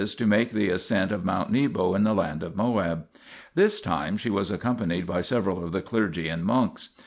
[0.17, 3.05] to make the ascent of Mount Nebo in the land of Moab.
[3.53, 6.89] This time she was accompanied by several of the clergy and monks.